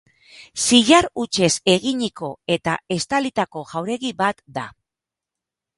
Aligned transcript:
Zilar 0.67 1.07
hutsez 1.23 1.49
eginiko 1.73 2.31
eta 2.57 2.79
estalitako 2.97 3.63
jauregi 3.75 4.13
bat 4.25 4.43
da. 4.59 4.67